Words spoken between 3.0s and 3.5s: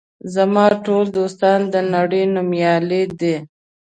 دي.